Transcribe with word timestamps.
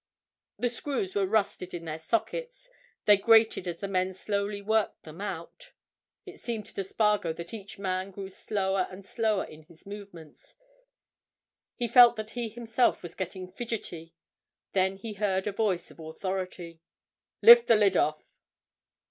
The 0.57 0.69
screws 0.69 1.13
were 1.13 1.27
rusted 1.27 1.75
in 1.75 1.85
their 1.85 1.99
sockets; 1.99 2.71
they 3.05 3.17
grated 3.17 3.67
as 3.67 3.77
the 3.77 3.87
men 3.87 4.15
slowly 4.15 4.59
worked 4.59 5.03
them 5.03 5.21
out. 5.21 5.73
It 6.25 6.39
seemed 6.39 6.65
to 6.65 6.83
Spargo 6.83 7.33
that 7.33 7.53
each 7.53 7.77
man 7.77 8.09
grew 8.09 8.31
slower 8.31 8.87
and 8.89 9.05
slower 9.05 9.43
in 9.43 9.61
his 9.61 9.85
movements; 9.85 10.55
he 11.75 11.87
felt 11.87 12.15
that 12.15 12.31
he 12.31 12.49
himself 12.49 13.03
was 13.03 13.13
getting 13.13 13.51
fidgety. 13.51 14.15
Then 14.73 14.97
he 14.97 15.13
heard 15.13 15.45
a 15.45 15.51
voice 15.51 15.91
of 15.91 15.99
authority. 15.99 16.81
"Lift 17.43 17.67
the 17.67 17.75
lid 17.75 17.95
off!" 17.95 18.23